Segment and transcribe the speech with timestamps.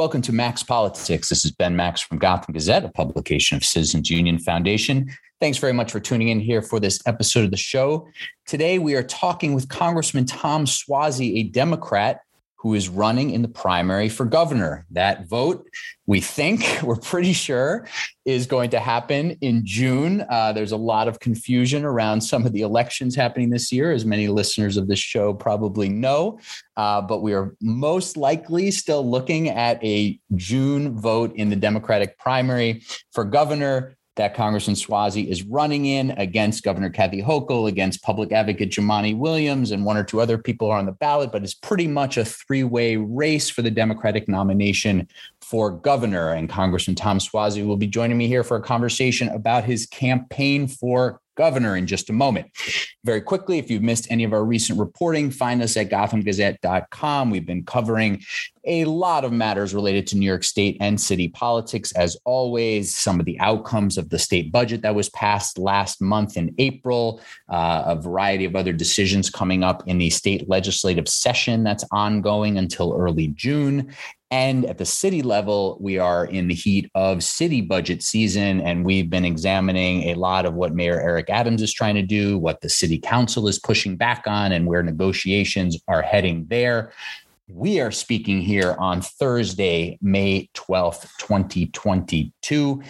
[0.00, 1.28] Welcome to Max Politics.
[1.28, 5.10] This is Ben Max from Gotham Gazette, a publication of Citizens Union Foundation.
[5.40, 8.08] Thanks very much for tuning in here for this episode of the show.
[8.46, 12.22] Today we are talking with Congressman Tom Suozzi, a Democrat
[12.60, 14.84] who is running in the primary for governor.
[14.90, 15.66] That vote,
[16.06, 17.86] we think, we're pretty sure,
[18.26, 20.26] is going to happen in June.
[20.28, 24.04] Uh, there's a lot of confusion around some of the elections happening this year, as
[24.04, 26.38] many listeners of this show probably know.
[26.76, 32.18] Uh, but we are most likely still looking at a June vote in the Democratic
[32.18, 38.32] primary for governor that Congressman Suozzi is running in against Governor Kathy Hochul, against public
[38.32, 41.54] advocate Jumaane Williams, and one or two other people are on the ballot, but it's
[41.54, 45.08] pretty much a three way race for the Democratic nomination
[45.40, 46.30] for governor.
[46.30, 50.68] And Congressman Tom Suozzi will be joining me here for a conversation about his campaign
[50.68, 52.46] for governor in just a moment.
[53.02, 57.30] Very quickly, if you've missed any of our recent reporting, find us at gothamgazette.com.
[57.30, 58.22] We've been covering
[58.66, 61.92] a lot of matters related to New York State and city politics.
[61.92, 66.36] As always, some of the outcomes of the state budget that was passed last month
[66.36, 71.64] in April, uh, a variety of other decisions coming up in the state legislative session
[71.64, 73.94] that's ongoing until early June.
[74.32, 78.84] And at the city level, we are in the heat of city budget season, and
[78.84, 82.60] we've been examining a lot of what Mayor Eric Adams is trying to do, what
[82.60, 86.92] the city council is pushing back on, and where negotiations are heading there.
[87.48, 92.80] We are speaking here on Thursday, May 12th, 2022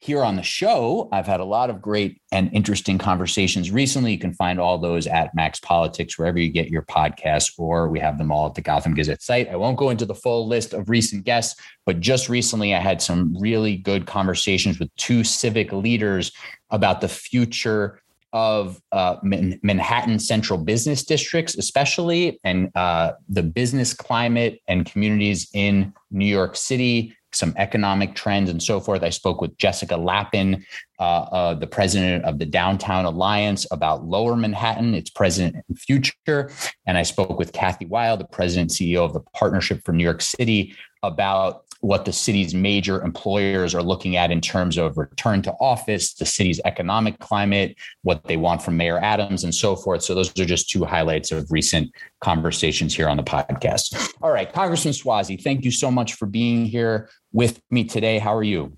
[0.00, 4.12] here on the show, I've had a lot of great and interesting conversations recently.
[4.12, 7.98] You can find all those at Max Politics, wherever you get your podcasts, or we
[7.98, 9.48] have them all at the Gotham Gazette site.
[9.48, 13.02] I won't go into the full list of recent guests, but just recently I had
[13.02, 16.30] some really good conversations with two civic leaders
[16.70, 18.00] about the future
[18.32, 25.92] of uh, Manhattan central business districts, especially, and uh, the business climate and communities in
[26.10, 29.02] New York City some economic trends and so forth.
[29.02, 30.64] I spoke with Jessica Lappin,
[30.98, 36.50] uh, uh, the president of the Downtown Alliance, about Lower Manhattan, its present and future.
[36.86, 40.22] And I spoke with Kathy Wylde, the president CEO of the Partnership for New York
[40.22, 45.52] City, about what the city's major employers are looking at in terms of return to
[45.60, 50.02] office, the city's economic climate, what they want from Mayor Adams, and so forth.
[50.02, 54.12] So, those are just two highlights of recent conversations here on the podcast.
[54.22, 58.18] All right, Congressman Suozzi, thank you so much for being here with me today.
[58.18, 58.76] How are you?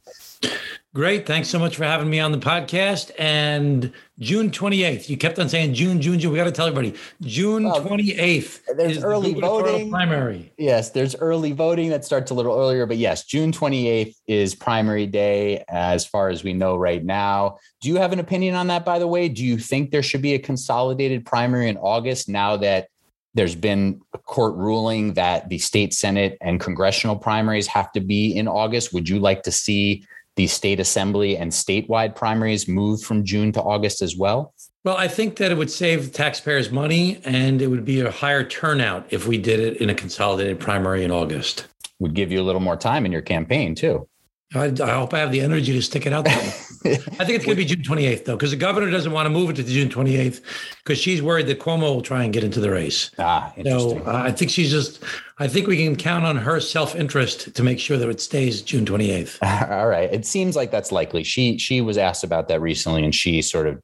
[0.92, 1.24] Great.
[1.24, 3.12] Thanks so much for having me on the podcast.
[3.16, 6.32] And June 28th, you kept on saying June, June, June.
[6.32, 8.62] We got to tell everybody June well, 28th.
[8.76, 9.88] There's early the voting.
[9.88, 10.52] Primary.
[10.58, 12.86] Yes, there's early voting that starts a little earlier.
[12.86, 17.58] But yes, June 28th is primary day as far as we know right now.
[17.80, 19.28] Do you have an opinion on that, by the way?
[19.28, 22.88] Do you think there should be a consolidated primary in August now that
[23.34, 28.36] there's been a court ruling that the state senate and congressional primaries have to be
[28.36, 28.92] in August?
[28.92, 30.04] Would you like to see
[30.40, 34.54] the state assembly and statewide primaries moved from June to August as well?
[34.84, 38.42] Well, I think that it would save taxpayers money and it would be a higher
[38.42, 41.66] turnout if we did it in a consolidated primary in August.
[41.98, 44.08] Would give you a little more time in your campaign too.
[44.52, 46.34] I, I hope I have the energy to stick it out there.
[46.84, 49.30] I think it's going to be June 28th, though, because the governor doesn't want to
[49.30, 50.40] move it to June 28th
[50.82, 53.12] because she's worried that Cuomo will try and get into the race.
[53.18, 54.02] Ah, interesting.
[54.02, 55.04] So uh, I think she's just,
[55.38, 58.60] I think we can count on her self interest to make sure that it stays
[58.60, 59.38] June 28th.
[59.70, 60.12] All right.
[60.12, 61.22] It seems like that's likely.
[61.22, 63.80] She she was asked about that recently, and she sort of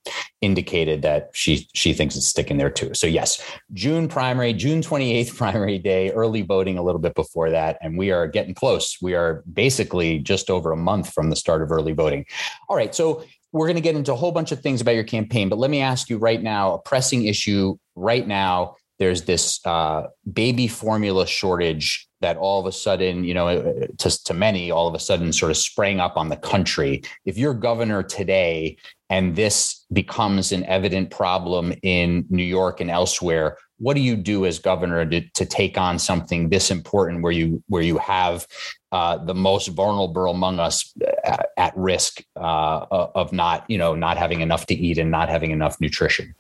[0.47, 2.95] indicated that she she thinks it's sticking there too.
[2.95, 3.43] So yes,
[3.75, 8.11] June primary, June 28th primary day, early voting a little bit before that, and we
[8.11, 8.97] are getting close.
[9.03, 12.25] We are basically just over a month from the start of early voting.
[12.69, 12.95] All right.
[12.95, 15.59] So we're going to get into a whole bunch of things about your campaign, but
[15.59, 20.69] let me ask you right now a pressing issue right now there's this uh, baby
[20.69, 24.99] formula shortage that all of a sudden, you know, to, to many, all of a
[24.99, 27.03] sudden sort of sprang up on the country.
[27.27, 28.79] If you're governor today
[29.11, 34.47] and this becomes an evident problem in New York and elsewhere, what do you do
[34.47, 38.47] as governor to, to take on something this important where you where you have
[38.93, 40.93] uh, the most vulnerable among us
[41.25, 45.11] at, uh, at risk uh, of not, you know, not having enough to eat and
[45.11, 46.35] not having enough nutrition?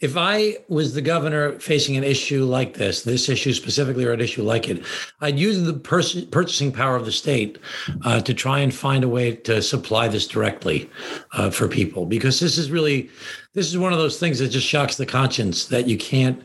[0.00, 4.20] If I was the governor facing an issue like this, this issue specifically, or an
[4.20, 4.84] issue like it,
[5.20, 7.58] I'd use the pers- purchasing power of the state
[8.04, 10.90] uh, to try and find a way to supply this directly
[11.32, 13.10] uh, for people, because this is really,
[13.54, 16.42] this is one of those things that just shocks the conscience that you can't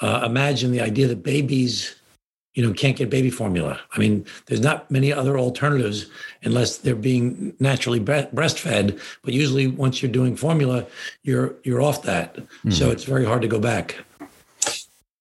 [0.00, 1.96] uh, imagine the idea that babies
[2.58, 3.78] you know can't get baby formula.
[3.94, 6.06] I mean there's not many other alternatives
[6.42, 10.84] unless they're being naturally breastfed but usually once you're doing formula
[11.22, 12.34] you're you're off that.
[12.34, 12.72] Mm-hmm.
[12.72, 14.04] so it's very hard to go back.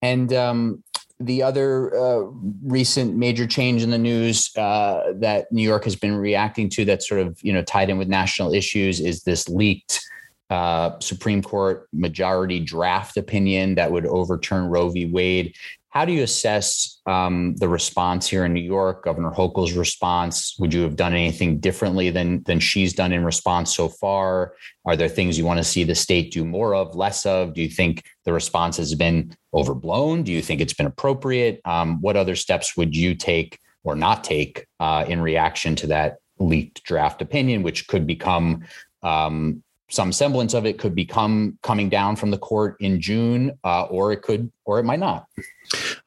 [0.02, 0.84] And um,
[1.20, 2.26] the other uh,
[2.64, 7.08] recent major change in the news uh, that New York has been reacting to, that's
[7.08, 10.07] sort of you know tied in with national issues, is this leaked
[10.50, 15.06] uh, Supreme Court majority draft opinion that would overturn Roe v.
[15.06, 15.56] Wade.
[15.90, 19.04] How do you assess um, the response here in New York?
[19.04, 20.56] Governor Hochul's response.
[20.60, 24.54] Would you have done anything differently than than she's done in response so far?
[24.86, 27.54] Are there things you want to see the state do more of, less of?
[27.54, 30.24] Do you think the response has been overblown?
[30.24, 31.62] Do you think it's been appropriate?
[31.66, 36.18] Um, what other steps would you take or not take uh, in reaction to that
[36.38, 38.66] leaked draft opinion, which could become
[39.02, 43.84] um, some semblance of it could become coming down from the court in June, uh,
[43.84, 45.28] or it could, or it might not.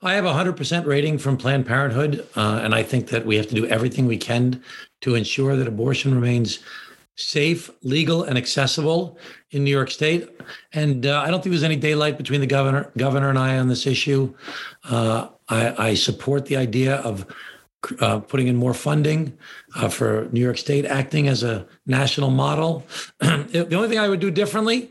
[0.02, 3.48] I have a 100% rating from Planned Parenthood, uh, and I think that we have
[3.48, 4.62] to do everything we can
[5.02, 6.60] to ensure that abortion remains
[7.16, 9.18] safe, legal, and accessible
[9.50, 10.28] in New York State.
[10.72, 13.68] And uh, I don't think there's any daylight between the governor, governor and I on
[13.68, 14.34] this issue.
[14.84, 17.26] Uh, I, I, support the idea of
[18.00, 19.36] uh, putting in more funding
[19.76, 22.86] uh, for New York State acting as a national model.
[23.20, 24.90] the only thing I would do differently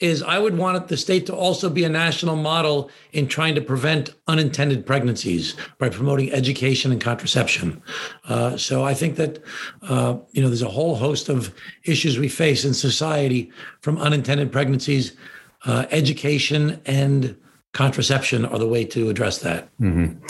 [0.00, 3.60] is I would want the state to also be a national model in trying to
[3.60, 7.82] prevent unintended pregnancies by promoting education and contraception.
[8.28, 9.42] Uh, so I think that
[9.82, 11.52] uh, you know there's a whole host of
[11.84, 13.50] issues we face in society
[13.80, 15.16] from unintended pregnancies.
[15.64, 17.36] Uh, education and
[17.72, 19.68] contraception are the way to address that.
[19.80, 20.24] Mm-hmm.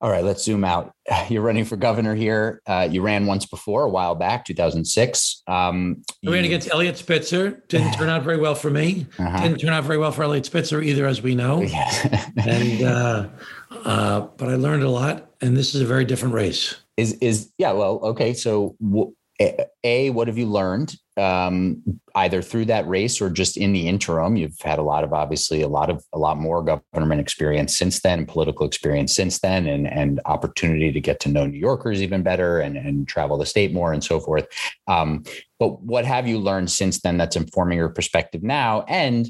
[0.00, 0.92] All right, let's zoom out.
[1.28, 2.62] You're running for governor here.
[2.66, 5.42] Uh, you ran once before, a while back, 2006.
[5.48, 7.62] Um, I ran against Eliot Spitzer.
[7.68, 9.06] Didn't turn out very well for me.
[9.18, 9.42] Uh-huh.
[9.42, 11.62] Didn't turn out very well for Eliot Spitzer either, as we know.
[12.36, 13.28] and uh,
[13.70, 16.76] uh, but I learned a lot, and this is a very different race.
[16.96, 17.72] Is is yeah?
[17.72, 18.34] Well, okay.
[18.34, 21.82] So w- a, what have you learned um,
[22.16, 24.36] either through that race or just in the interim?
[24.36, 26.62] You've had a lot of obviously a lot of a lot more
[26.92, 31.46] government experience since then, political experience since then, and and opportunity to get to know
[31.46, 34.46] New Yorkers even better and and travel the state more and so forth.
[34.88, 35.22] Um,
[35.58, 38.82] but what have you learned since then that's informing your perspective now?
[38.88, 39.28] And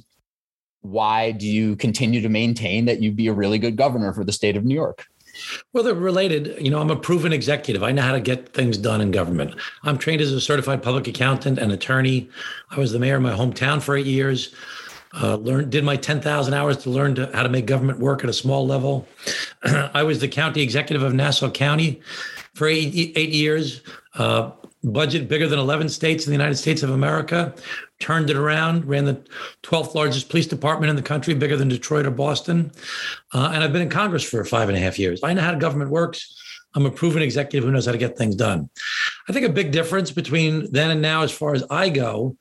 [0.80, 4.32] why do you continue to maintain that you'd be a really good governor for the
[4.32, 5.04] state of New York?
[5.72, 6.56] Well, they're related.
[6.60, 7.82] You know, I'm a proven executive.
[7.82, 9.54] I know how to get things done in government.
[9.82, 12.28] I'm trained as a certified public accountant and attorney.
[12.70, 14.54] I was the mayor of my hometown for eight years.
[15.20, 18.30] Uh, learned, did my 10,000 hours to learn to, how to make government work at
[18.30, 19.08] a small level.
[19.62, 22.02] I was the county executive of Nassau County
[22.54, 23.80] for eight, eight years.
[24.14, 24.50] Uh,
[24.84, 27.54] budget bigger than 11 states in the United States of America,
[28.00, 29.20] turned it around, ran the
[29.62, 32.70] 12th largest police department in the country, bigger than Detroit or Boston.
[33.34, 35.20] Uh, and I've been in Congress for five and a half years.
[35.22, 36.34] I know how government works.
[36.74, 38.68] I'm a proven executive who knows how to get things done.
[39.28, 42.36] I think a big difference between then and now, as far as I go,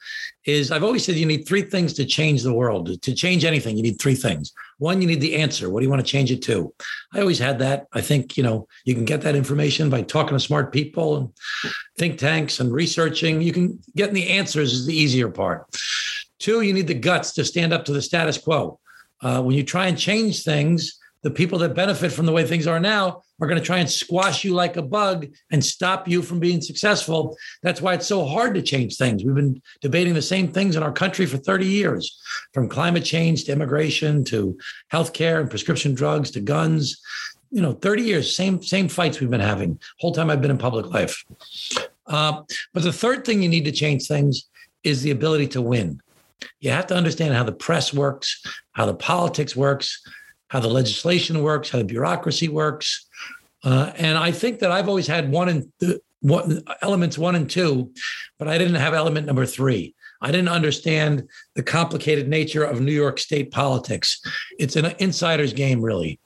[0.45, 3.01] is I've always said you need three things to change the world.
[3.01, 4.53] To change anything, you need three things.
[4.79, 5.69] One, you need the answer.
[5.69, 6.73] What do you want to change it to?
[7.13, 7.87] I always had that.
[7.93, 11.73] I think, you know, you can get that information by talking to smart people and
[11.97, 13.41] think tanks and researching.
[13.41, 15.65] You can getting the answers is the easier part.
[16.39, 18.79] Two, you need the guts to stand up to the status quo.
[19.21, 22.67] Uh, when you try and change things, the people that benefit from the way things
[22.67, 26.21] are now are going to try and squash you like a bug and stop you
[26.21, 27.37] from being successful.
[27.61, 29.23] That's why it's so hard to change things.
[29.23, 32.19] We've been debating the same things in our country for 30 years,
[32.53, 34.57] from climate change to immigration to
[34.91, 37.01] healthcare and prescription drugs to guns.
[37.51, 40.57] You know, 30 years, same same fights we've been having whole time I've been in
[40.57, 41.23] public life.
[42.05, 42.41] Uh,
[42.73, 44.49] but the third thing you need to change things
[44.83, 46.01] is the ability to win.
[46.59, 50.01] You have to understand how the press works, how the politics works,
[50.49, 53.07] how the legislation works, how the bureaucracy works.
[53.63, 57.49] Uh, and I think that I've always had one and th- one, elements one and
[57.49, 57.91] two,
[58.39, 59.95] but I didn't have element number three.
[60.21, 64.19] I didn't understand the complicated nature of New York State politics.
[64.59, 66.19] It's an insider's game, really.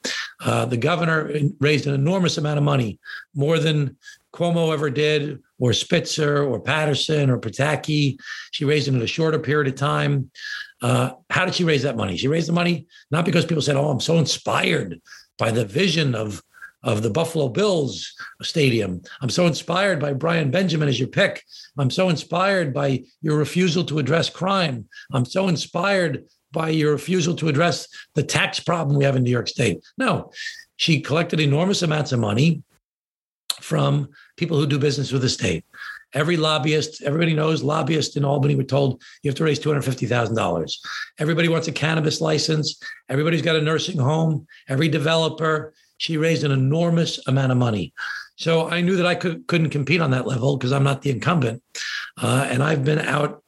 [0.43, 2.99] Uh, the governor raised an enormous amount of money,
[3.35, 3.97] more than
[4.33, 8.17] Cuomo ever did, or Spitzer, or Paterson, or Pataki.
[8.51, 10.31] She raised it in a shorter period of time.
[10.81, 12.17] Uh, how did she raise that money?
[12.17, 14.99] She raised the money not because people said, "Oh, I'm so inspired
[15.37, 16.41] by the vision of
[16.83, 19.01] of the Buffalo Bills stadium.
[19.21, 21.43] I'm so inspired by Brian Benjamin as your pick.
[21.77, 24.87] I'm so inspired by your refusal to address crime.
[25.13, 29.31] I'm so inspired by your refusal to address the tax problem we have in New
[29.31, 30.31] York State." No,
[30.75, 32.63] she collected enormous amounts of money
[33.61, 35.63] from people who do business with the state.
[36.13, 40.79] Every lobbyist, everybody knows lobbyists in Albany were told you have to raise $250,000.
[41.19, 42.81] Everybody wants a cannabis license.
[43.07, 44.45] Everybody's got a nursing home.
[44.67, 45.73] Every developer.
[46.01, 47.93] She raised an enormous amount of money.
[48.35, 51.11] So I knew that I could, couldn't compete on that level because I'm not the
[51.11, 51.61] incumbent.
[52.19, 53.43] Uh, and I've been out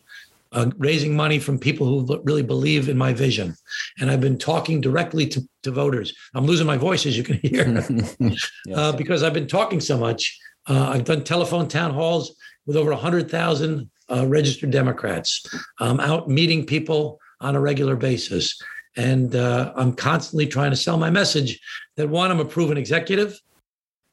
[0.52, 3.56] uh, raising money from people who really believe in my vision.
[3.98, 6.14] And I've been talking directly to, to voters.
[6.36, 7.68] I'm losing my voice, as you can hear,
[8.20, 8.48] yes.
[8.76, 10.40] uh, because I've been talking so much.
[10.70, 12.36] Uh, I've done telephone town halls
[12.68, 15.44] with over 100,000 uh, registered Democrats.
[15.80, 18.62] I'm out meeting people on a regular basis.
[18.96, 21.60] And uh, I'm constantly trying to sell my message
[21.98, 23.40] that one, I'm a proven executive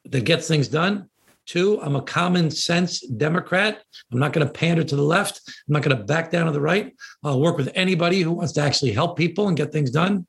[0.06, 1.08] that gets things done.
[1.46, 3.82] Two, I'm a common sense Democrat.
[4.12, 5.40] I'm not going to pander to the left.
[5.46, 6.94] I'm not going to back down to the right.
[7.24, 10.26] I'll work with anybody who wants to actually help people and get things done.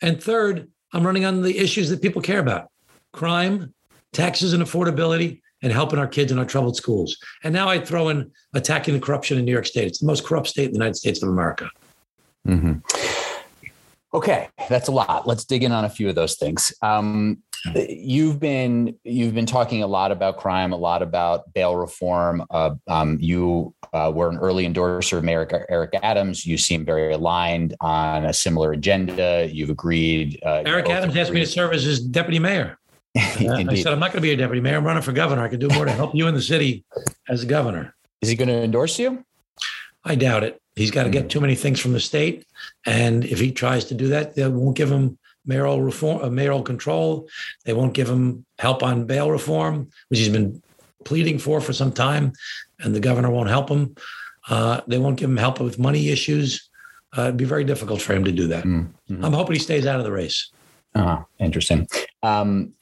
[0.00, 2.68] And third, I'm running on the issues that people care about
[3.12, 3.74] crime,
[4.12, 7.16] taxes and affordability, and helping our kids in our troubled schools.
[7.42, 9.88] And now I throw in attacking the corruption in New York State.
[9.88, 11.70] It's the most corrupt state in the United States of America.
[12.46, 12.78] Mm-hmm.
[14.14, 15.26] Okay, that's a lot.
[15.26, 16.72] Let's dig in on a few of those things.
[16.80, 17.42] Um,
[17.74, 22.44] you've been you've been talking a lot about crime, a lot about bail reform.
[22.50, 26.46] Uh, um, you uh, were an early endorser of Mayor Eric Adams.
[26.46, 29.48] You seem very aligned on a similar agenda.
[29.50, 30.40] You've agreed.
[30.44, 31.20] Uh, Eric Adams agreed.
[31.20, 32.78] asked me to serve as his deputy mayor.
[33.16, 34.76] I said, I'm not going to be a deputy mayor.
[34.76, 35.42] I'm running for governor.
[35.42, 36.84] I can do more to help you in the city
[37.28, 37.94] as a governor.
[38.22, 39.24] Is he going to endorse you?
[40.04, 40.60] I doubt it.
[40.78, 42.46] He's got to get too many things from the state,
[42.86, 46.62] and if he tries to do that, they won't give him mayoral reform, uh, mayoral
[46.62, 47.28] control.
[47.64, 50.62] They won't give him help on bail reform, which he's been
[51.04, 52.32] pleading for for some time,
[52.78, 53.96] and the governor won't help him.
[54.48, 56.70] Uh, they won't give him help with money issues.
[57.16, 58.64] Uh, it'd be very difficult for him to do that.
[58.64, 59.24] Mm-hmm.
[59.24, 60.50] I'm hoping he stays out of the race.
[60.94, 61.88] Uh, interesting.
[62.22, 62.72] Um,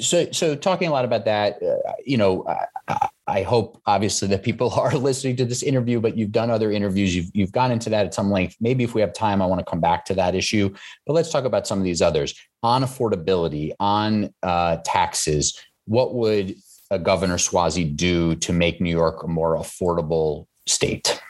[0.00, 2.46] so, so talking a lot about that, uh, you know,
[2.88, 6.70] I, I, hope obviously that people are listening to this interview, but you've done other
[6.70, 8.56] interviews, you've you've gone into that at some length.
[8.60, 10.74] Maybe if we have time, I want to come back to that issue.
[11.06, 15.58] But let's talk about some of these others on affordability, on uh, taxes.
[15.86, 16.54] What would
[16.90, 21.20] a Governor Suozzi do to make New York a more affordable state?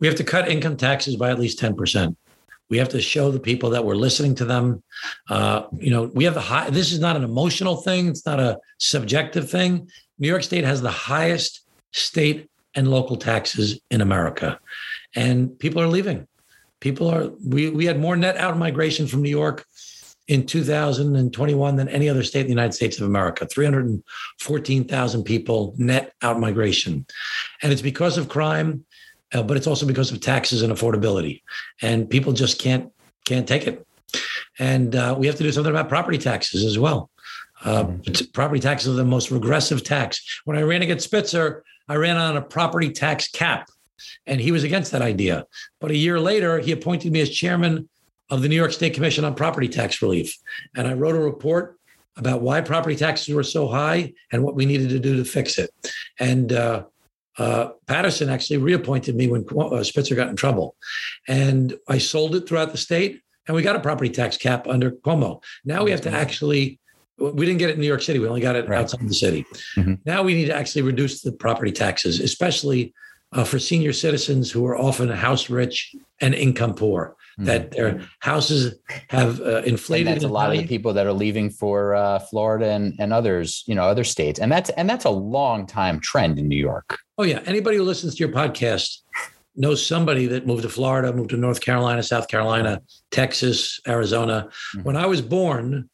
[0.00, 2.16] We have to cut income taxes by at least ten percent.
[2.68, 4.82] We have to show the people that we're listening to them.
[5.28, 6.70] Uh, you know, we have the high.
[6.70, 8.08] This is not an emotional thing.
[8.08, 9.88] It's not a subjective thing.
[10.18, 14.58] New York State has the highest state and local taxes in America,
[15.14, 16.26] and people are leaving.
[16.80, 17.30] People are.
[17.44, 19.64] We we had more net out migration from New York
[20.28, 26.12] in 2021 than any other state in the United States of America 314,000 people net
[26.22, 27.06] out migration.
[27.62, 28.84] And it's because of crime
[29.34, 31.42] uh, but it's also because of taxes and affordability,
[31.82, 32.92] and people just can't
[33.24, 33.86] can't take it.
[34.58, 37.10] And uh, we have to do something about property taxes as well.
[37.64, 38.30] Uh, mm-hmm.
[38.32, 40.40] Property taxes are the most regressive tax.
[40.44, 43.68] When I ran against Spitzer, I ran on a property tax cap,
[44.26, 45.46] and he was against that idea.
[45.80, 47.88] But a year later, he appointed me as chairman
[48.30, 50.36] of the New York State Commission on Property Tax Relief,
[50.76, 51.76] and I wrote a report
[52.16, 55.58] about why property taxes were so high and what we needed to do to fix
[55.58, 55.70] it.
[56.18, 56.84] And uh,
[57.38, 60.76] uh, Paterson actually reappointed me when uh, Spitzer got in trouble.
[61.28, 64.90] And I sold it throughout the state, and we got a property tax cap under
[64.90, 65.42] Cuomo.
[65.64, 66.80] Now we have to actually,
[67.18, 68.80] we didn't get it in New York City, we only got it right.
[68.80, 69.44] outside the city.
[69.76, 69.94] Mm-hmm.
[70.04, 72.94] Now we need to actually reduce the property taxes, especially
[73.32, 77.76] uh, for senior citizens who are often house rich and income poor that mm-hmm.
[77.76, 78.78] their houses
[79.08, 80.06] have uh, inflated.
[80.06, 80.62] And that's a lot value.
[80.62, 84.04] of the people that are leaving for uh, Florida and, and others, you know, other
[84.04, 86.98] states, and that's and that's a long time trend in New York.
[87.18, 89.02] Oh yeah, anybody who listens to your podcast
[89.54, 94.48] knows somebody that moved to Florida, moved to North Carolina, South Carolina, Texas, Arizona.
[94.48, 94.82] Mm-hmm.
[94.82, 95.88] When I was born,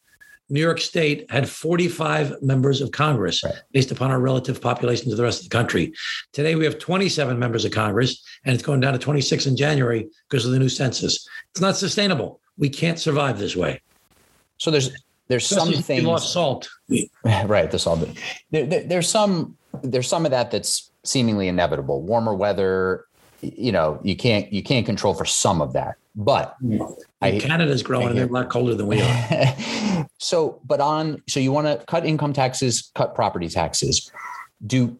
[0.49, 3.54] New York State had 45 members of Congress right.
[3.72, 5.92] based upon our relative population to the rest of the country.
[6.32, 10.08] Today, we have 27 members of Congress, and it's going down to 26 in January
[10.28, 11.26] because of the new census.
[11.50, 12.40] It's not sustainable.
[12.58, 13.80] We can't survive this way.
[14.58, 14.90] So there's
[15.28, 16.68] there's Especially some things lost salt.
[17.25, 18.06] Right, the salt.
[18.50, 22.02] There, there, there's some there's some of that that's seemingly inevitable.
[22.02, 23.06] Warmer weather,
[23.42, 25.96] you know, you can't you can't control for some of that.
[26.14, 26.56] But
[27.22, 30.06] I, Canada's growing and they're a lot colder than we are.
[30.18, 34.11] so, but on, so you want to cut income taxes, cut property taxes.
[34.66, 34.99] Do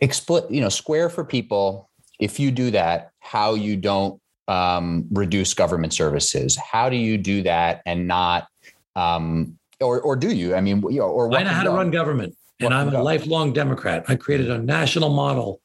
[0.00, 1.90] explicit, you know, square for people.
[2.18, 6.56] If you do that, how you don't um, reduce government services?
[6.56, 8.48] How do you do that and not,
[8.96, 10.54] um, or or do you?
[10.54, 13.52] I mean, you know, or I know how to run government, and I'm a lifelong
[13.52, 14.04] Democrat.
[14.08, 15.60] I created a national model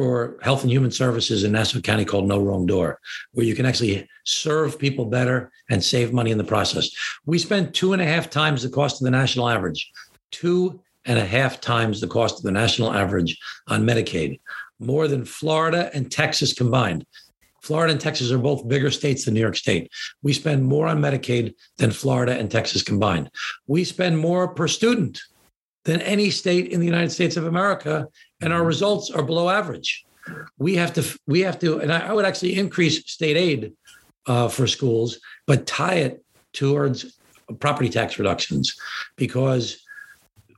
[0.00, 2.98] for health and human services in Nassau County called No Wrong Door,
[3.32, 6.90] where you can actually serve people better and save money in the process.
[7.26, 9.92] We spend two and a half times the cost of the national average,
[10.30, 13.38] two and a half times the cost of the national average
[13.68, 14.40] on Medicaid,
[14.78, 17.04] more than Florida and Texas combined.
[17.60, 19.90] Florida and Texas are both bigger states than New York State.
[20.22, 23.30] We spend more on Medicaid than Florida and Texas combined.
[23.66, 25.20] We spend more per student
[25.90, 28.06] than any state in the United States of America,
[28.40, 30.04] and our results are below average.
[30.58, 33.72] we have to we have to, and I, would actually increase state aid
[34.26, 37.18] uh, for schools, but tie it towards
[37.58, 38.76] property tax reductions
[39.16, 39.84] because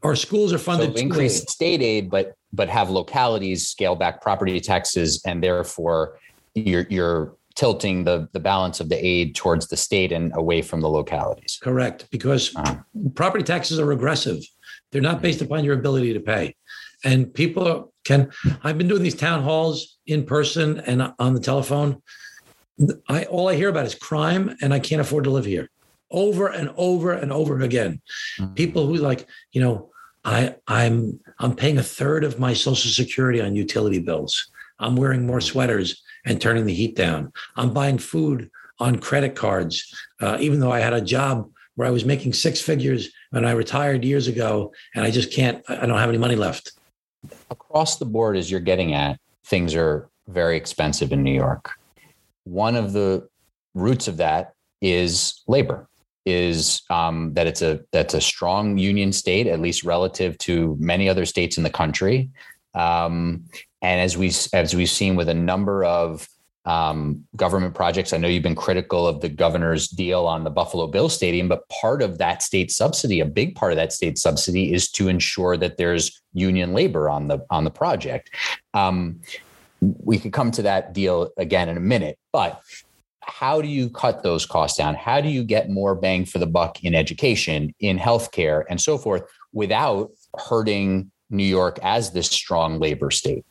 [0.02, 0.98] our schools are funded.
[0.98, 6.18] So increase state aid, but but have localities scale back property taxes, and therefore
[6.54, 10.82] you're you're tilting the the balance of the aid towards the state and away from
[10.82, 11.58] the localities.
[11.62, 12.76] Correct, because uh-huh.
[13.14, 14.42] property taxes are regressive.
[14.92, 16.54] They're not based upon your ability to pay.
[17.04, 18.30] And people can
[18.62, 22.02] I've been doing these town halls in person and on the telephone.
[23.08, 25.70] I all I hear about is crime and I can't afford to live here.
[26.10, 28.00] Over and over and over again.
[28.38, 28.54] Mm-hmm.
[28.54, 29.90] People who like, you know,
[30.24, 34.50] I I'm I'm paying a third of my social security on utility bills.
[34.78, 37.32] I'm wearing more sweaters and turning the heat down.
[37.56, 41.92] I'm buying food on credit cards, uh, even though I had a job where I
[41.92, 45.64] was making six figures when I retired years ago, and I just can't.
[45.68, 46.72] I don't have any money left.
[47.50, 51.72] Across the board, as you're getting at, things are very expensive in New York.
[52.44, 53.26] One of the
[53.74, 55.88] roots of that is labor
[56.26, 61.08] is um, that it's a that's a strong union state, at least relative to many
[61.08, 62.30] other states in the country.
[62.74, 63.44] Um,
[63.80, 66.28] and as we as we've seen with a number of
[66.64, 70.86] um, government projects, I know you've been critical of the governor's deal on the Buffalo
[70.86, 74.72] Bill Stadium, but part of that state subsidy, a big part of that state subsidy,
[74.72, 78.30] is to ensure that there's union labor on the on the project.
[78.74, 79.20] Um,
[79.80, 82.60] we could come to that deal again in a minute, but
[83.20, 84.94] how do you cut those costs down?
[84.94, 88.98] How do you get more bang for the buck in education, in healthcare, and so
[88.98, 90.10] forth without
[90.48, 93.44] hurting New York as this strong labor state?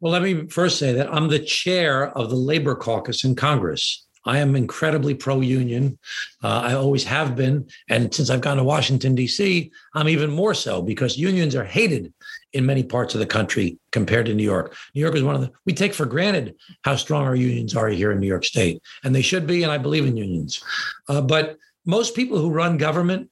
[0.00, 4.06] Well, let me first say that I'm the chair of the Labor Caucus in Congress.
[4.24, 5.98] I am incredibly pro union.
[6.42, 7.66] Uh, I always have been.
[7.88, 12.12] And since I've gone to Washington, D.C., I'm even more so because unions are hated
[12.52, 14.76] in many parts of the country compared to New York.
[14.94, 17.88] New York is one of the, we take for granted how strong our unions are
[17.88, 18.82] here in New York State.
[19.04, 19.62] And they should be.
[19.62, 20.62] And I believe in unions.
[21.08, 23.30] Uh, but most people who run government,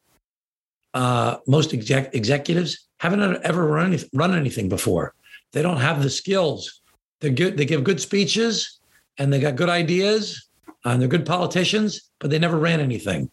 [0.95, 5.15] uh, most exec- executives, haven't ever run, any, run anything before.
[5.53, 6.81] They don't have the skills.
[7.21, 7.57] They good.
[7.57, 8.79] They give good speeches,
[9.19, 10.49] and they got good ideas,
[10.85, 13.31] and they're good politicians, but they never ran anything.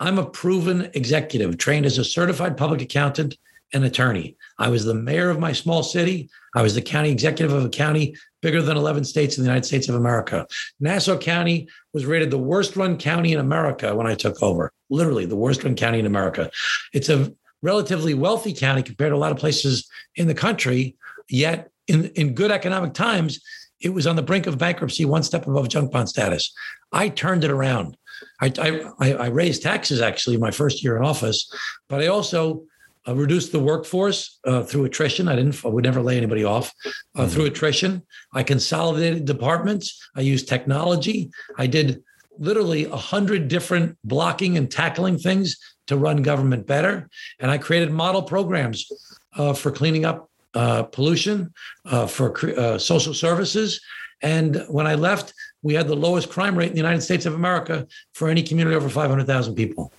[0.00, 3.36] I'm a proven executive, trained as a certified public accountant
[3.72, 4.36] and attorney.
[4.58, 6.28] I was the mayor of my small city.
[6.54, 9.66] I was the county executive of a county bigger than 11 states in the United
[9.66, 10.46] States of America.
[10.80, 15.26] Nassau County was rated the worst run county in America when I took over, literally
[15.26, 16.50] the worst run county in America.
[16.92, 17.32] It's a
[17.64, 20.96] relatively wealthy county compared to a lot of places in the country,
[21.28, 23.40] Yet, in, in good economic times,
[23.80, 26.52] it was on the brink of bankruptcy, one step above junk bond status.
[26.92, 27.96] I turned it around.
[28.40, 28.52] I,
[28.98, 31.52] I, I raised taxes actually my first year in office,
[31.88, 32.64] but I also
[33.06, 35.28] uh, reduced the workforce uh, through attrition.
[35.28, 35.62] I didn't.
[35.64, 37.30] I would never lay anybody off uh, mm-hmm.
[37.30, 38.02] through attrition.
[38.32, 40.08] I consolidated departments.
[40.16, 41.30] I used technology.
[41.58, 42.02] I did
[42.38, 47.90] literally a hundred different blocking and tackling things to run government better, and I created
[47.90, 48.90] model programs
[49.36, 51.52] uh, for cleaning up uh, pollution,
[51.86, 53.80] uh, for uh, social services.
[54.22, 57.34] And when I left, we had the lowest crime rate in the United States of
[57.34, 59.92] America for any community over 500,000 people.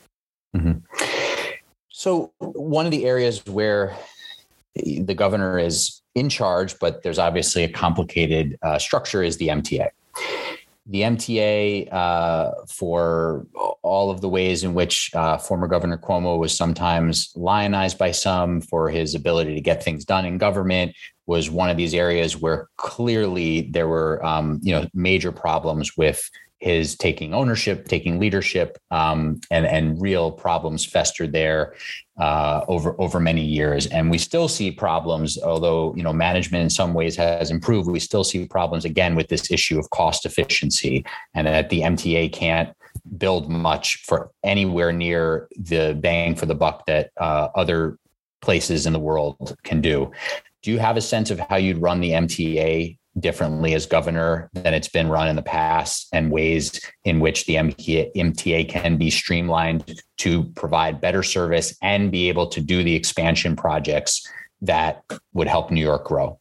[0.55, 0.79] Mm-hmm.
[1.89, 3.95] So, one of the areas where
[4.75, 9.89] the governor is in charge, but there's obviously a complicated uh, structure, is the MTA
[10.87, 13.47] the MTA uh, for
[13.81, 18.61] all of the ways in which uh, former Governor Cuomo was sometimes lionized by some
[18.61, 20.95] for his ability to get things done in government
[21.27, 26.29] was one of these areas where clearly there were um, you know major problems with
[26.59, 31.75] his taking ownership, taking leadership, um, and and real problems festered there
[32.17, 33.87] uh, over over many years.
[33.87, 37.89] And we still see problems, although you know management in some ways has improved.
[37.89, 42.31] We still see problems again with this issue of cost efficiency, and that the MTA
[42.31, 42.75] can't
[43.17, 47.97] build much for anywhere near the bang for the buck that uh, other
[48.41, 50.11] places in the world can do.
[50.63, 54.73] Do you have a sense of how you'd run the MTA differently as governor than
[54.73, 60.01] it's been run in the past and ways in which the MTA, can be streamlined
[60.17, 64.27] to provide better service and be able to do the expansion projects
[64.61, 66.39] that would help New York grow?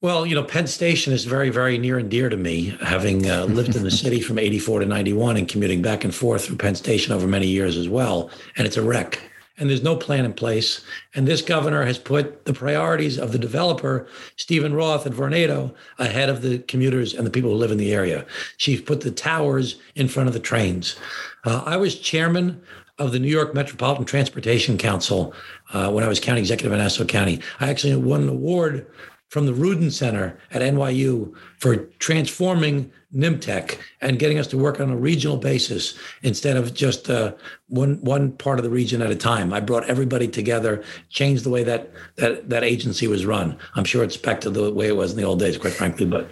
[0.00, 3.44] Well, you know, Penn Station is very, very near and dear to me, having uh,
[3.48, 6.74] lived in the city from 84 to 91 and commuting back and forth through Penn
[6.74, 8.30] Station over many years as well.
[8.56, 9.20] And it's a wreck
[9.58, 10.84] and there's no plan in place.
[11.14, 16.28] And this governor has put the priorities of the developer, Steven Roth and Vornado, ahead
[16.28, 18.26] of the commuters and the people who live in the area.
[18.56, 20.96] She's put the towers in front of the trains.
[21.44, 22.60] Uh, I was chairman
[22.98, 25.34] of the New York Metropolitan Transportation Council
[25.72, 27.40] uh, when I was county executive in Nassau County.
[27.60, 28.86] I actually won an award
[29.34, 34.92] from the Rudin Center at NYU for transforming NYMTC and getting us to work on
[34.92, 37.34] a regional basis instead of just uh,
[37.66, 39.52] one one part of the region at a time.
[39.52, 43.58] I brought everybody together, changed the way that that that agency was run.
[43.74, 46.06] I'm sure it's back to the way it was in the old days, quite frankly.
[46.06, 46.30] But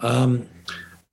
[0.00, 0.48] um,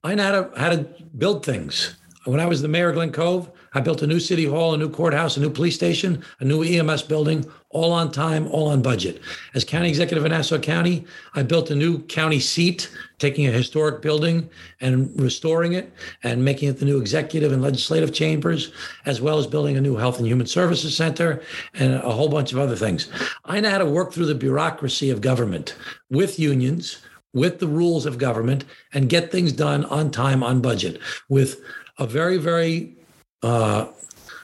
[0.06, 1.98] I know how to how to build things.
[2.24, 4.78] When I was the mayor of Glen Cove, I built a new city hall, a
[4.78, 8.81] new courthouse, a new police station, a new EMS building, all on time, all on
[8.81, 9.21] budget.
[9.53, 14.01] As county executive in Nassau County, I built a new county seat, taking a historic
[14.01, 15.91] building and restoring it
[16.23, 18.71] and making it the new executive and legislative chambers,
[19.05, 21.41] as well as building a new health and human services center
[21.73, 23.09] and a whole bunch of other things.
[23.43, 25.75] I know how to work through the bureaucracy of government
[26.09, 26.99] with unions,
[27.33, 31.59] with the rules of government, and get things done on time, on budget, with
[31.99, 32.95] a very, very
[33.43, 33.88] uh,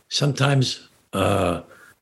[0.09, 1.61] sometimes uh,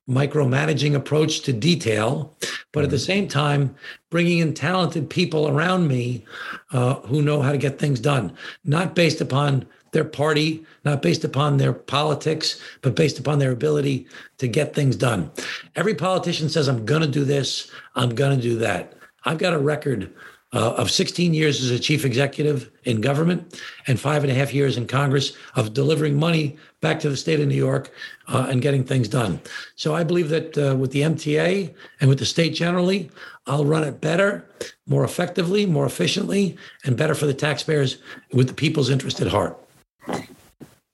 [0.10, 2.36] micromanaging approach to detail,
[2.72, 3.06] but at the mm-hmm.
[3.06, 3.76] same time,
[4.10, 6.26] bringing in talented people around me
[6.72, 8.34] uh, who know how to get things done,
[8.66, 14.08] not based upon their party, not based upon their politics, but based upon their ability
[14.38, 15.32] to get things done.
[15.76, 18.94] Every politician says, I'm going to do this, I'm going to do that.
[19.26, 20.14] I've got a record
[20.54, 24.54] uh, of 16 years as a chief executive in government and five and a half
[24.54, 27.92] years in Congress of delivering money back to the state of New York
[28.28, 29.40] uh, and getting things done.
[29.76, 33.12] So I believe that uh, with the MTA and with the state generally,
[33.46, 34.48] I'll run it better,
[34.88, 37.98] more effectively, more efficiently, and better for the taxpayers
[38.32, 39.58] with the people's interest at heart.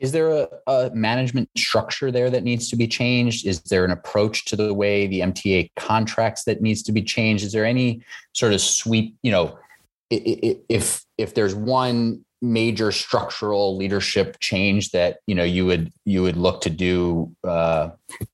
[0.06, 3.48] Is there a, a, management structure there that needs to be changed?
[3.48, 7.44] Is there an approach to the way the MTA contracts that needs to be changed?
[7.44, 9.58] Is there any sort of sweep, you know,
[10.12, 16.36] if if there's one major structural leadership change that you know you would you would
[16.36, 17.90] look to do uh,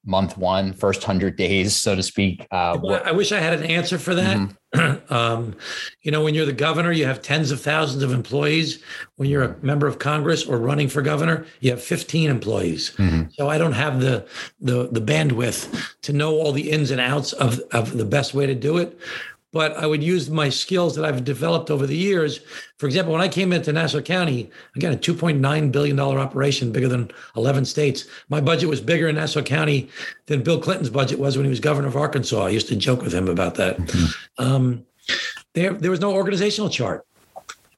[0.06, 3.98] month one first 100 days so to speak uh, i wish i had an answer
[3.98, 5.14] for that mm-hmm.
[5.14, 5.56] um,
[6.02, 8.82] you know when you're the governor you have tens of thousands of employees
[9.18, 13.30] when you're a member of congress or running for governor you have 15 employees mm-hmm.
[13.32, 14.28] so i don't have the,
[14.60, 18.46] the the bandwidth to know all the ins and outs of of the best way
[18.46, 19.00] to do it
[19.52, 22.40] but I would use my skills that I've developed over the years.
[22.78, 27.12] For example, when I came into Nassau County, again, a $2.9 billion operation, bigger than
[27.36, 29.90] 11 states, my budget was bigger in Nassau County
[30.28, 32.46] than Bill Clinton's budget was when he was governor of Arkansas.
[32.46, 33.78] I used to joke with him about that.
[33.78, 34.44] Mm-hmm.
[34.44, 34.86] Um,
[35.54, 37.06] there, there was no organizational chart.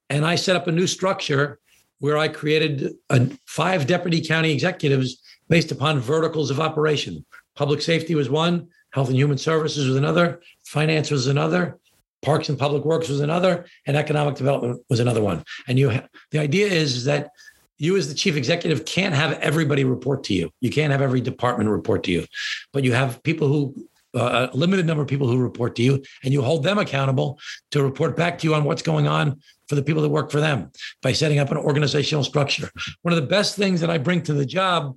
[0.10, 1.60] And I set up a new structure
[2.00, 7.26] where I created a, five deputy county executives based upon verticals of operation.
[7.56, 11.80] Public safety was one, Health and Human Services was another, Finance was another,
[12.22, 15.44] Parks and Public Works was another, and Economic Development was another one.
[15.68, 17.32] And you, ha- the idea is, is that
[17.78, 20.52] you as the chief executive can't have everybody report to you.
[20.62, 22.26] You can't have every department report to you,
[22.72, 23.76] but you have people who
[24.16, 27.40] uh, a limited number of people who report to you, and you hold them accountable
[27.72, 30.40] to report back to you on what's going on for the people that work for
[30.40, 32.70] them by setting up an organizational structure.
[33.02, 34.96] One of the best things that I bring to the job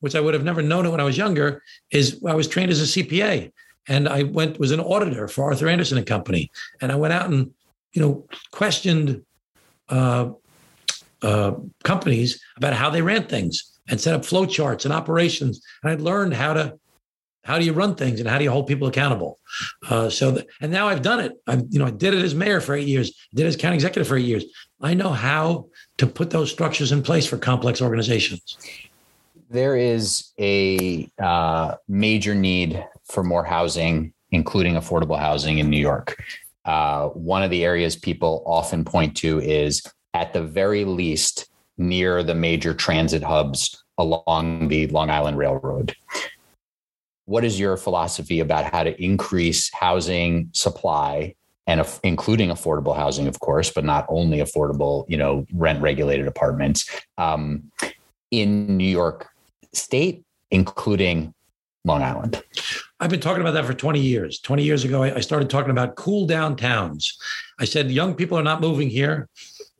[0.00, 2.70] which I would have never known it when I was younger, is I was trained
[2.70, 3.52] as a CPA
[3.88, 7.30] and I went was an auditor for Arthur Andersen and Company, and I went out
[7.30, 7.52] and
[7.92, 9.22] you know questioned
[9.88, 10.30] uh,
[11.22, 11.52] uh,
[11.84, 15.94] companies about how they ran things and set up flow charts and operations, and I
[16.02, 16.78] learned how to
[17.44, 19.38] how do you run things and how do you hold people accountable.
[19.88, 21.32] Uh, so that, and now I've done it.
[21.46, 23.76] I you know I did it as mayor for eight years, did it as county
[23.76, 24.44] executive for eight years.
[24.80, 28.58] I know how to put those structures in place for complex organizations
[29.50, 36.22] there is a uh, major need for more housing, including affordable housing in New York.
[36.64, 39.82] Uh, one of the areas people often point to is,
[40.14, 45.94] at the very least, near the major transit hubs along the Long Island Railroad.
[47.26, 51.34] What is your philosophy about how to increase housing supply
[51.66, 56.88] and including affordable housing, of course, but not only affordable, you know, rent regulated apartments
[57.18, 57.70] um,
[58.30, 59.28] in New York
[59.76, 61.34] state, including
[61.84, 62.42] Long Island?
[62.98, 64.40] I've been talking about that for 20 years.
[64.40, 67.18] 20 years ago, I started talking about cool down towns.
[67.58, 69.28] I said, young people are not moving here.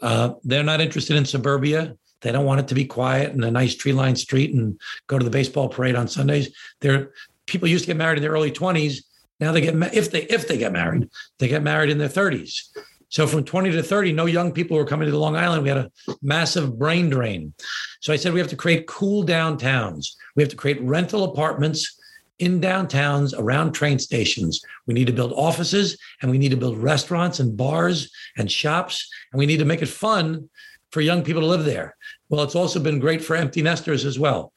[0.03, 1.97] Uh, they're not interested in suburbia.
[2.21, 5.19] They don't want it to be quiet and a nice tree lined street and go
[5.19, 6.55] to the baseball parade on Sundays.
[6.81, 7.13] They're
[7.47, 9.03] people used to get married in their early 20s.
[9.39, 12.77] Now they get if they if they get married, they get married in their 30s.
[13.17, 15.63] So from 20 to 30, no young people were coming to Long Island.
[15.63, 17.55] We had a massive brain drain.
[18.03, 20.09] So I said we have to create cool downtowns.
[20.35, 21.99] We have to create rental apartments
[22.41, 24.61] in downtowns around train stations.
[24.87, 29.09] We need to build offices and we need to build restaurants and bars and shops.
[29.33, 30.51] And we need to make it fun
[30.93, 31.97] for young people to live there.
[32.29, 34.53] Well, it's also been great for empty nesters as well.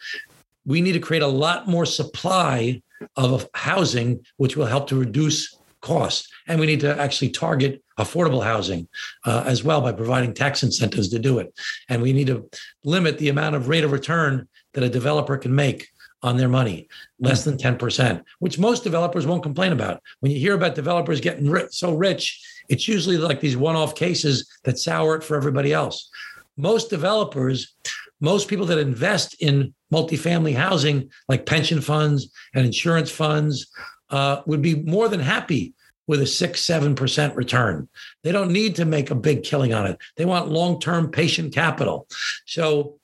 [0.66, 2.82] We need to create a lot more supply
[3.16, 6.28] of housing, which will help to reduce cost.
[6.48, 8.88] And we need to actually target affordable housing
[9.26, 11.54] uh, as well by providing tax incentives to do it.
[11.90, 12.50] And we need to
[12.84, 15.88] limit the amount of rate of return that a developer can make
[16.22, 16.88] on their money,
[17.20, 20.02] less than 10%, which most developers won't complain about.
[20.20, 23.96] When you hear about developers getting ri- so rich, it's usually like these one off
[23.96, 26.10] cases that sour it for everybody else.
[26.58, 27.74] Most developers,
[28.20, 33.72] most people that invest in multifamily housing, like pension funds and insurance funds,
[34.10, 35.74] uh, would be more than happy
[36.08, 37.88] with a six, seven percent return.
[38.24, 39.98] They don't need to make a big killing on it.
[40.18, 42.08] They want long-term patient capital.
[42.48, 43.00] So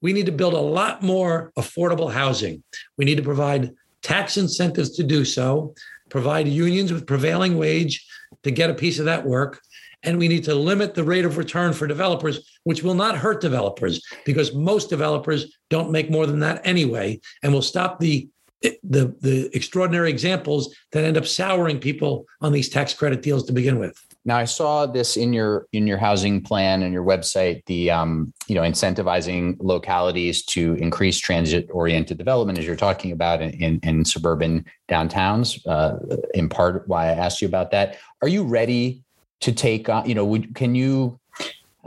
[0.00, 2.62] we need to build a lot more affordable housing.
[2.96, 5.74] We need to provide tax incentives to do so,
[6.08, 8.06] provide unions with prevailing wage
[8.42, 9.60] to get a piece of that work.
[10.02, 13.40] And we need to limit the rate of return for developers, which will not hurt
[13.40, 18.28] developers because most developers don't make more than that anyway, and will stop the
[18.62, 23.52] the the extraordinary examples that end up souring people on these tax credit deals to
[23.52, 24.00] begin with.
[24.24, 28.32] Now I saw this in your in your housing plan and your website, the um,
[28.48, 33.80] you know incentivizing localities to increase transit oriented development, as you're talking about in in,
[33.82, 35.64] in suburban downtowns.
[35.66, 35.98] Uh,
[36.34, 37.98] in part, why I asked you about that.
[38.20, 39.04] Are you ready
[39.40, 40.08] to take on?
[40.08, 41.20] You know, would, can you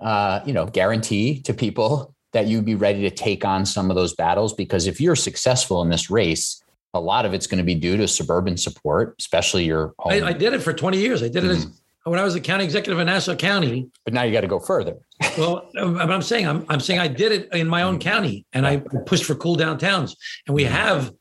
[0.02, 3.96] uh, you know guarantee to people that you'd be ready to take on some of
[3.96, 4.54] those battles?
[4.54, 6.62] Because if you're successful in this race,
[6.94, 10.12] a lot of it's going to be due to suburban support, especially your home.
[10.12, 11.22] I, I did it for 20 years.
[11.22, 12.10] I did it as, mm-hmm.
[12.10, 13.90] when I was the county executive in Nassau County.
[14.06, 14.98] But now you got to go further.
[15.38, 18.02] well, I'm saying I'm, I'm saying I did it in my own mm.
[18.02, 20.16] county, and I pushed for cool downtowns,
[20.48, 20.70] and we mm.
[20.70, 21.14] have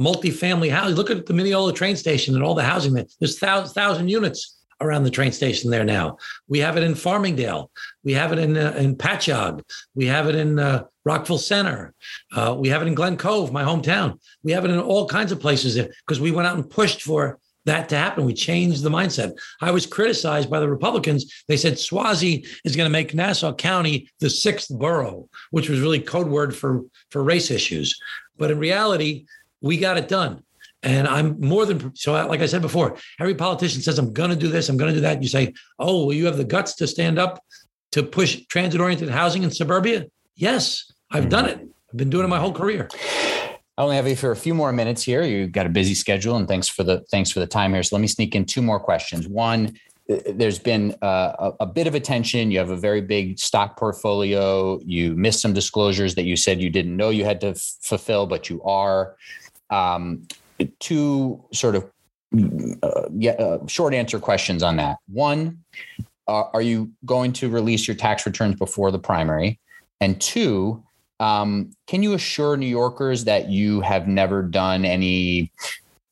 [0.00, 0.96] multifamily housing.
[0.96, 3.04] Look at the Mineola train station and all the housing there.
[3.18, 6.16] There's thousand, thousand units around the train station there now.
[6.48, 7.70] We have it in Farmingdale.
[8.04, 9.62] We have it in uh, in Patchogue.
[9.94, 11.94] We have it in uh, Rockville Centre.
[12.32, 14.18] Uh, we have it in Glen Cove, my hometown.
[14.42, 17.38] We have it in all kinds of places because we went out and pushed for
[17.66, 18.24] that to happen.
[18.24, 19.32] We changed the mindset.
[19.60, 21.44] I was criticized by the Republicans.
[21.46, 26.00] They said Suozzi is going to make Nassau County the sixth borough, which was really
[26.00, 27.98] code word for for race issues.
[28.38, 29.26] But in reality,
[29.60, 30.42] we got it done.
[30.82, 32.12] And I'm more than so.
[32.26, 34.68] Like I said before, every politician says, "I'm going to do this.
[34.68, 37.18] I'm going to do that." You say, "Oh, well, you have the guts to stand
[37.18, 37.42] up
[37.92, 41.58] to push transit-oriented housing in suburbia?" Yes, I've done it.
[41.60, 42.88] I've been doing it my whole career.
[43.76, 45.22] I only have you for a few more minutes here.
[45.22, 47.82] You've got a busy schedule, and thanks for the thanks for the time here.
[47.82, 49.26] So let me sneak in two more questions.
[49.26, 49.74] One,
[50.10, 52.50] uh, there's been uh, a, a, bit of attention.
[52.50, 54.80] You have a very big stock portfolio.
[54.84, 58.26] You missed some disclosures that you said you didn't know you had to f- fulfill,
[58.26, 59.16] but you are.
[59.70, 60.26] Um,
[60.78, 61.90] two sort of
[62.82, 64.98] uh, yeah, uh, short answer questions on that.
[65.08, 65.64] One,
[66.28, 69.58] uh, are you going to release your tax returns before the primary?
[70.00, 70.82] And two,
[71.18, 75.50] um, can you assure New Yorkers that you have never done any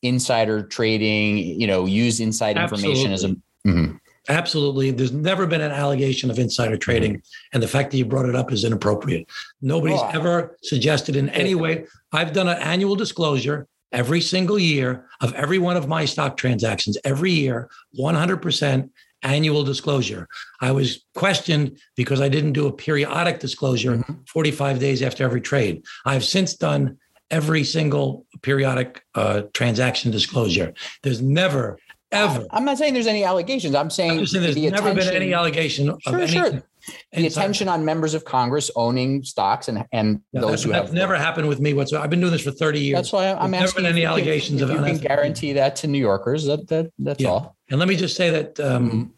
[0.02, 1.38] insider trading?
[1.38, 2.90] You know, use inside Absolutely.
[2.90, 3.28] information as a.
[3.68, 3.96] Mm-hmm.
[4.30, 4.90] Absolutely.
[4.90, 7.12] There's never been an allegation of insider trading.
[7.14, 7.54] Mm-hmm.
[7.54, 9.26] And the fact that you brought it up is inappropriate.
[9.62, 10.10] Nobody's oh.
[10.12, 11.86] ever suggested in any way.
[12.12, 16.96] I've done an annual disclosure every single year of every one of my stock transactions,
[17.04, 18.90] every year, 100%
[19.22, 20.28] annual disclosure.
[20.60, 24.14] I was questioned because I didn't do a periodic disclosure mm-hmm.
[24.26, 25.84] 45 days after every trade.
[26.04, 26.98] I've since done
[27.30, 30.72] every single periodic uh, transaction disclosure.
[31.02, 31.78] There's never,
[32.12, 32.46] ever.
[32.50, 33.74] I'm not saying there's any allegations.
[33.74, 34.96] I'm saying, I'm there's never attention.
[34.96, 36.62] been any allegation of sure, Sure
[37.12, 41.48] the attention on members of Congress owning stocks and and those who have never happened
[41.48, 42.04] with me whatsoever.
[42.04, 42.96] I've been doing this for 30 years.
[42.96, 43.82] That's why I'm There's asking.
[43.82, 44.70] Never been any allegations of.
[44.70, 46.44] You can guarantee that to New Yorkers.
[46.46, 47.28] That that that's yeah.
[47.28, 47.56] all.
[47.70, 49.12] And let me just say that um,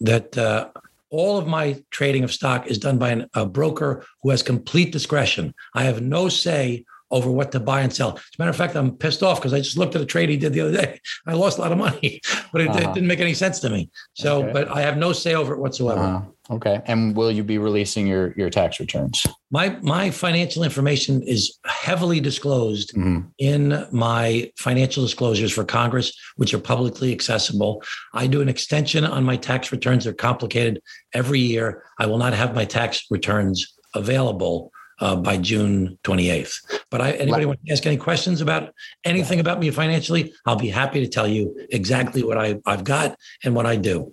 [0.00, 0.68] that uh,
[1.10, 4.92] all of my trading of stock is done by an, a broker who has complete
[4.92, 5.54] discretion.
[5.74, 8.16] I have no say over what to buy and sell.
[8.16, 10.28] As a matter of fact, I'm pissed off because I just looked at a trade
[10.28, 11.00] he did the other day.
[11.26, 12.20] I lost a lot of money,
[12.52, 12.90] but it, uh-huh.
[12.90, 13.90] it didn't make any sense to me.
[14.14, 14.52] So, okay.
[14.52, 16.00] but I have no say over it whatsoever.
[16.00, 16.22] Uh-huh.
[16.50, 16.82] Okay.
[16.84, 19.26] And will you be releasing your your tax returns?
[19.50, 23.28] My my financial information is heavily disclosed mm-hmm.
[23.38, 27.82] in my financial disclosures for Congress, which are publicly accessible.
[28.12, 30.04] I do an extension on my tax returns.
[30.04, 30.82] They're complicated
[31.14, 31.82] every year.
[31.98, 36.82] I will not have my tax returns available uh, by June 28th.
[36.90, 38.72] But I, anybody want to ask any questions about
[39.04, 40.32] anything about me financially?
[40.46, 44.12] I'll be happy to tell you exactly what I, I've got and what I do.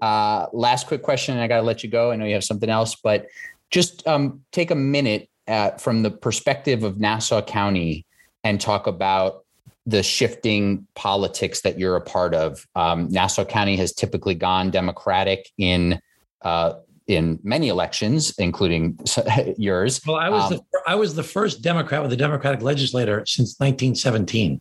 [0.00, 2.10] Uh, last quick question, I got to let you go.
[2.10, 3.26] I know you have something else, but
[3.70, 8.04] just um, take a minute at, from the perspective of Nassau County
[8.44, 9.44] and talk about
[9.86, 12.66] the shifting politics that you're a part of.
[12.74, 16.00] Um, Nassau County has typically gone Democratic in
[16.42, 16.74] uh,
[17.06, 18.98] in many elections, including
[19.56, 20.00] yours.
[20.06, 23.58] Well, I was um, the, I was the first Democrat with a Democratic legislator since
[23.58, 24.60] 1917.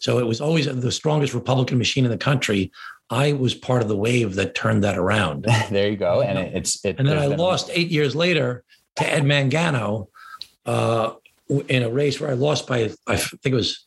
[0.00, 2.72] So it was always the strongest Republican machine in the country.
[3.10, 5.44] I was part of the wave that turned that around.
[5.70, 6.22] there you go.
[6.22, 8.64] And it, it's it, and then I lost eight years later
[8.96, 10.08] to Ed Mangano
[10.66, 11.12] uh,
[11.68, 13.84] in a race where I lost by I think it was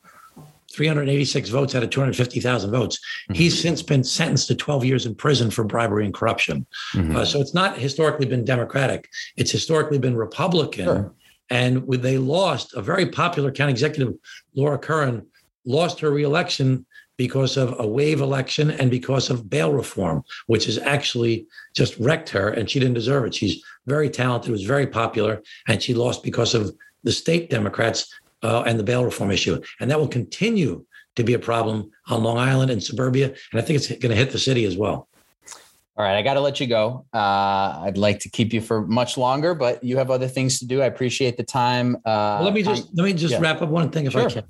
[0.76, 2.98] 386 votes out of 250,000 votes.
[2.98, 3.34] Mm-hmm.
[3.34, 6.66] He's since been sentenced to 12 years in prison for bribery and corruption.
[6.92, 7.16] Mm-hmm.
[7.16, 10.84] Uh, so it's not historically been Democratic, it's historically been Republican.
[10.84, 11.14] Sure.
[11.48, 14.14] And when they lost, a very popular county executive,
[14.54, 15.26] Laura Curran,
[15.64, 16.84] lost her reelection
[17.16, 22.28] because of a wave election and because of bail reform, which has actually just wrecked
[22.28, 23.34] her, and she didn't deserve it.
[23.34, 28.62] She's very talented, was very popular, and she lost because of the state Democrats uh,
[28.66, 29.60] and the bail reform issue.
[29.80, 30.84] And that will continue
[31.16, 33.26] to be a problem on Long Island and suburbia.
[33.52, 35.08] And I think it's going to hit the city as well.
[35.98, 37.06] All right, I got to let you go.
[37.14, 40.66] Uh, I'd like to keep you for much longer, but you have other things to
[40.66, 40.82] do.
[40.82, 41.96] I appreciate the time.
[41.96, 43.40] Uh, well, let me just let me just yeah.
[43.40, 44.26] wrap up one thing, if sure.
[44.26, 44.44] I can.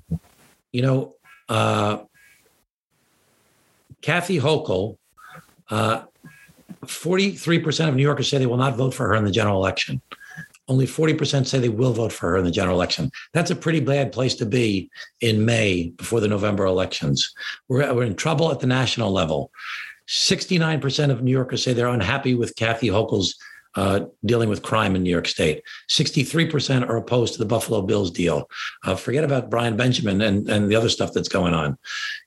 [0.73, 1.13] You know,
[1.47, 1.99] uh,
[4.01, 4.97] Kathy Hochul,
[5.69, 6.03] uh,
[6.85, 9.55] forty-three percent of New Yorkers say they will not vote for her in the general
[9.55, 10.01] election
[10.67, 13.11] only 40% say they will vote for her in the general election.
[13.33, 14.89] That's a pretty bad place to be
[15.21, 17.33] in May before the November elections.
[17.69, 19.51] We're, we're in trouble at the national level.
[20.07, 23.35] 69% of New Yorkers say they're unhappy with Kathy Hochul's
[23.75, 25.61] uh, dealing with crime in New York State.
[25.89, 28.49] 63% are opposed to the Buffalo Bills deal.
[28.83, 31.77] Uh, forget about Brian Benjamin and, and the other stuff that's going on.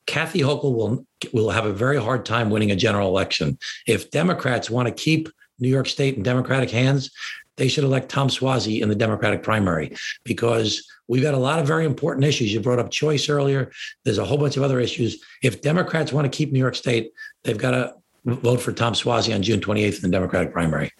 [0.06, 3.58] Kathy Hochul will, will have a very hard time winning a general election.
[3.86, 7.10] If Democrats want to keep New York State in Democratic hands,
[7.56, 11.66] they should elect Tom Suozzi in the Democratic primary because we've got a lot of
[11.66, 12.52] very important issues.
[12.52, 13.70] You brought up choice earlier.
[14.04, 15.22] There's a whole bunch of other issues.
[15.42, 17.12] If Democrats want to keep New York State,
[17.44, 20.90] they've got to vote for Tom Suozzi on June 28th in the Democratic primary.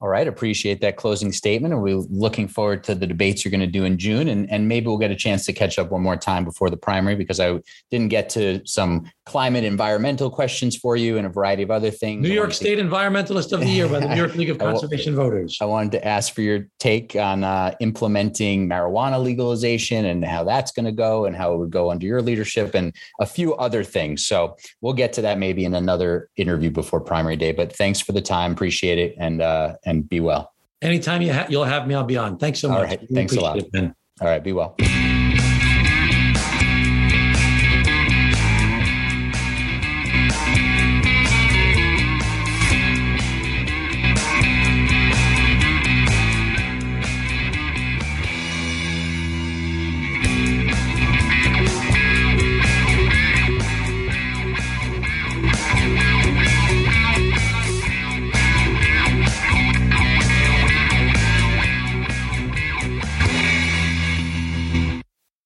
[0.00, 0.28] All right.
[0.28, 1.74] Appreciate that closing statement.
[1.74, 4.28] And we're looking forward to the debates you're going to do in June.
[4.28, 6.76] And, and maybe we'll get a chance to catch up one more time before the
[6.76, 7.58] primary because I
[7.90, 12.22] didn't get to some climate environmental questions for you and a variety of other things.
[12.22, 12.82] New York State to...
[12.82, 15.58] Environmentalist of the Year by the New York League of Conservation Voters.
[15.60, 20.70] I wanted to ask for your take on uh, implementing marijuana legalization and how that's
[20.70, 23.82] going to go and how it would go under your leadership and a few other
[23.82, 24.24] things.
[24.24, 27.50] So we'll get to that maybe in another interview before primary day.
[27.50, 28.52] But thanks for the time.
[28.52, 29.16] Appreciate it.
[29.18, 30.52] And, uh, and be well.
[30.82, 32.38] Anytime you ha- you'll have me, I'll be on.
[32.38, 32.76] Thanks so much.
[32.78, 33.00] All right.
[33.12, 33.58] Thanks a lot.
[33.58, 34.42] It, All right.
[34.42, 34.76] Be well.